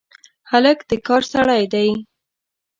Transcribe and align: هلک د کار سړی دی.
هلک 0.51 0.79
د 0.89 0.91
کار 1.07 1.23
سړی 1.33 1.63
دی. 1.73 1.89